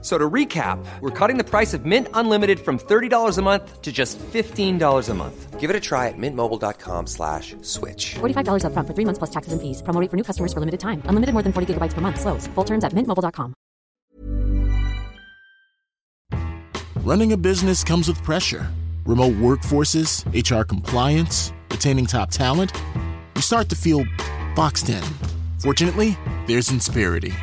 [0.00, 3.90] So to recap, we're cutting the price of Mint Unlimited from $30 a month to
[3.90, 5.58] just $15 a month.
[5.58, 8.14] Give it a try at mintmobile.com slash switch.
[8.20, 9.82] $45 upfront for three months plus taxes and fees.
[9.82, 11.02] Promo rate for new customers for limited time.
[11.06, 12.20] Unlimited more than 40 gigabytes per month.
[12.20, 12.46] Slows.
[12.54, 13.54] Full terms at mintmobile.com.
[17.02, 18.68] Running a business comes with pressure.
[19.04, 22.70] Remote workforces, HR compliance, retaining top talent.
[23.34, 24.04] You start to feel
[24.54, 25.02] boxed in.
[25.58, 27.34] Fortunately, there's Insperity.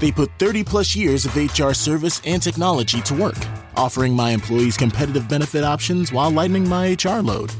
[0.00, 3.36] They put 30 plus years of HR service and technology to work,
[3.76, 7.52] offering my employees competitive benefit options while lightening my HR load.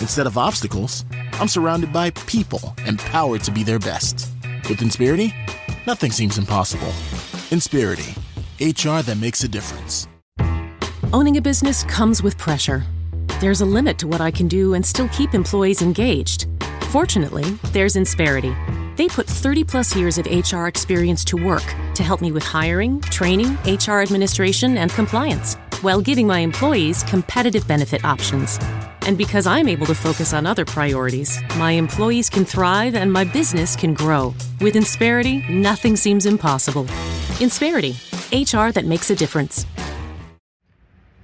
[0.00, 4.28] Instead of obstacles, I'm surrounded by people empowered to be their best.
[4.68, 5.32] With Inspirity,
[5.86, 6.92] nothing seems impossible.
[7.52, 8.14] Inspirity,
[8.60, 10.08] HR that makes a difference.
[11.12, 12.82] Owning a business comes with pressure.
[13.40, 16.48] There's a limit to what I can do and still keep employees engaged.
[16.90, 18.52] Fortunately, there's Insperity.
[18.98, 21.62] They put 30 plus years of HR experience to work
[21.94, 27.66] to help me with hiring, training, HR administration, and compliance, while giving my employees competitive
[27.68, 28.58] benefit options.
[29.02, 33.22] And because I'm able to focus on other priorities, my employees can thrive and my
[33.22, 34.34] business can grow.
[34.60, 36.84] With Insperity, nothing seems impossible.
[37.38, 37.94] Insperity,
[38.32, 39.64] HR that makes a difference.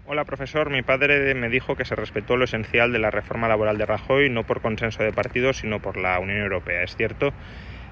[0.07, 3.79] Hola profesor, mi padre me dijo que se respetó lo esencial de la reforma laboral
[3.79, 6.83] de Rajoy, no por consenso de partidos, sino por la Unión Europea.
[6.83, 7.35] ¿Es cierto?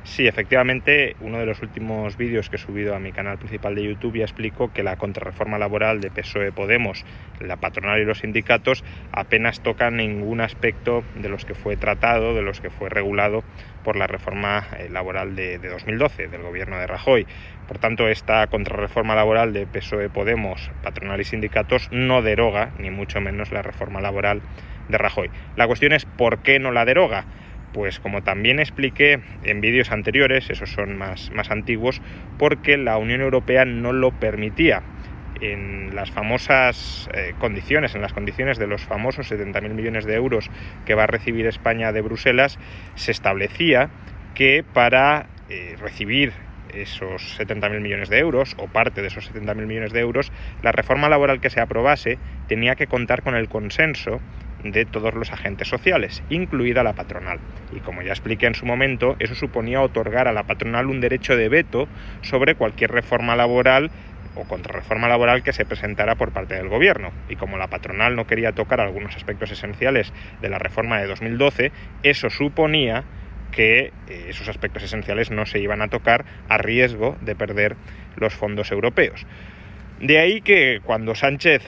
[0.04, 3.84] Sí, efectivamente, uno de los últimos vídeos que he subido a mi canal principal de
[3.84, 7.04] YouTube ya explico que la contrarreforma laboral de PSOE Podemos,
[7.38, 12.42] la patronal y los sindicatos apenas tocan ningún aspecto de los que fue tratado, de
[12.42, 13.44] los que fue regulado
[13.84, 17.26] por la reforma eh, laboral de, de 2012 del gobierno de Rajoy.
[17.68, 23.20] Por tanto, esta contrarreforma laboral de PSOE Podemos, patronal y sindicatos no deroga, ni mucho
[23.20, 24.42] menos, la reforma laboral
[24.88, 25.30] de Rajoy.
[25.56, 27.24] La cuestión es por qué no la deroga.
[27.72, 32.02] Pues como también expliqué en vídeos anteriores, esos son más, más antiguos,
[32.38, 34.82] porque la Unión Europea no lo permitía.
[35.40, 40.50] En las famosas eh, condiciones, en las condiciones de los famosos 70.000 millones de euros
[40.84, 42.58] que va a recibir España de Bruselas,
[42.94, 43.90] se establecía
[44.34, 46.32] que para eh, recibir
[46.74, 51.08] esos 70.000 millones de euros o parte de esos 70.000 millones de euros, la reforma
[51.08, 52.18] laboral que se aprobase
[52.48, 54.20] tenía que contar con el consenso
[54.62, 57.38] de todos los agentes sociales, incluida la patronal.
[57.74, 61.36] Y como ya expliqué en su momento, eso suponía otorgar a la patronal un derecho
[61.36, 61.88] de veto
[62.22, 63.90] sobre cualquier reforma laboral
[64.34, 67.12] o contrarreforma laboral que se presentara por parte del gobierno.
[67.28, 71.72] Y como la patronal no quería tocar algunos aspectos esenciales de la reforma de 2012,
[72.02, 73.04] eso suponía
[73.50, 77.76] que eh, esos aspectos esenciales no se iban a tocar a riesgo de perder
[78.16, 79.26] los fondos europeos.
[80.00, 81.62] De ahí que cuando Sánchez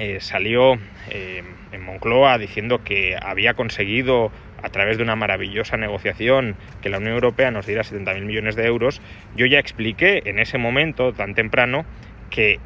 [0.00, 0.78] eh, salió
[1.10, 1.42] eh,
[1.72, 4.30] en Moncloa diciendo que había conseguido
[4.62, 8.64] a través de una maravillosa negociación que la Unión Europea nos diera 70.000 millones de
[8.64, 9.02] euros,
[9.34, 11.84] yo ya expliqué en ese momento tan temprano
[12.30, 12.60] que eh,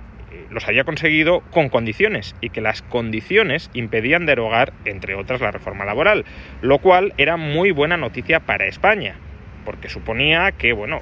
[0.51, 5.87] los había conseguido con condiciones y que las condiciones impedían derogar, entre otras, la reforma
[5.87, 6.27] laboral,
[6.61, 9.17] lo cual era muy buena noticia para España,
[9.65, 11.01] porque suponía que, bueno,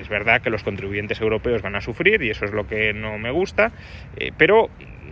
[0.00, 3.18] es verdad que los contribuyentes europeos van a sufrir y eso es lo que no
[3.18, 3.72] me gusta,
[4.36, 4.68] pero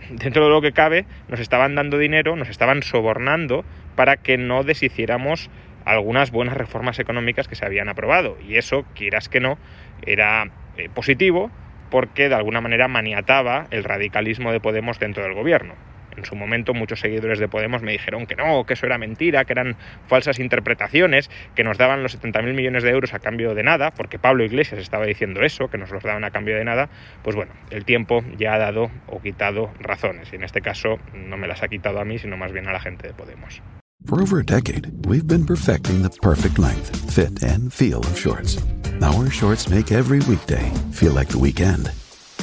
[0.09, 3.63] dentro de lo que cabe, nos estaban dando dinero, nos estaban sobornando
[3.95, 5.49] para que no deshiciéramos
[5.85, 8.37] algunas buenas reformas económicas que se habían aprobado.
[8.47, 9.57] Y eso, quieras que no,
[10.05, 11.51] era eh, positivo
[11.89, 15.75] porque de alguna manera maniataba el radicalismo de Podemos dentro del gobierno.
[16.17, 19.45] En su momento muchos seguidores de Podemos me dijeron que no, que eso era mentira,
[19.45, 19.75] que eran
[20.07, 24.19] falsas interpretaciones, que nos daban los 70.000 millones de euros a cambio de nada, porque
[24.19, 26.89] Pablo Iglesias estaba diciendo eso, que nos los daban a cambio de nada.
[27.23, 31.37] Pues bueno, el tiempo ya ha dado o quitado razones, y en este caso no
[31.37, 33.61] me las ha quitado a mí, sino más bien a la gente de Podemos.
[34.05, 38.57] For over a decade, we've been perfecting the perfect length, fit, and feel of shorts.
[39.01, 41.91] Our shorts make every weekday feel like the weekend.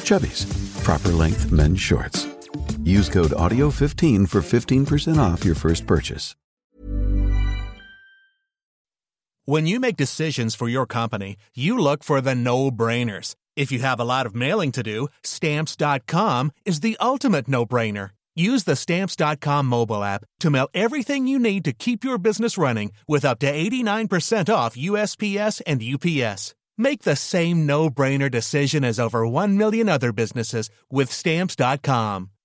[0.04, 0.46] Chubbies,
[0.84, 2.38] proper length men's shorts.
[2.88, 6.35] Use code AUDIO15 for 15% off your first purchase.
[9.44, 13.35] When you make decisions for your company, you look for the no brainers.
[13.56, 18.11] If you have a lot of mailing to do, stamps.com is the ultimate no brainer.
[18.37, 22.93] Use the stamps.com mobile app to mail everything you need to keep your business running
[23.06, 26.55] with up to 89% off USPS and UPS.
[26.76, 32.31] Make the same no brainer decision as over 1 million other businesses with stamps.com.